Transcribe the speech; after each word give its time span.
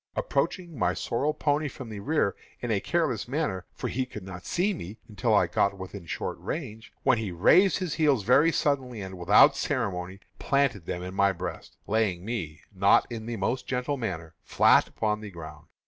Approaching 0.15 0.79
my 0.79 0.95
sorrel 0.95 1.31
pony 1.31 1.67
from 1.67 1.89
the 1.89 1.99
rear, 1.99 2.35
in 2.59 2.71
a 2.71 2.79
careless 2.79 3.27
manner, 3.27 3.67
for 3.75 3.87
he 3.87 4.07
could 4.07 4.23
not 4.23 4.47
see 4.47 4.73
me 4.73 4.97
until 5.07 5.31
I 5.35 5.45
got 5.45 5.77
within 5.77 6.07
short 6.07 6.39
range, 6.39 6.91
when 7.03 7.19
he 7.19 7.31
raised 7.31 7.77
his 7.77 7.93
heels 7.93 8.23
very 8.23 8.51
suddenly, 8.51 8.99
and, 9.01 9.15
without 9.15 9.55
ceremony, 9.55 10.19
planted 10.39 10.87
them 10.87 11.03
in 11.03 11.13
my 11.13 11.31
breast, 11.33 11.77
laying 11.85 12.25
me, 12.25 12.61
not 12.73 13.05
in 13.11 13.27
the 13.27 13.37
most 13.37 13.67
gentle 13.67 13.95
manner, 13.95 14.33
flat 14.41 14.87
upon 14.87 15.21
the 15.21 15.29
ground. 15.29 15.67